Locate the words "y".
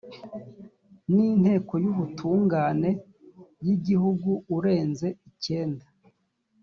1.83-1.87, 3.65-3.67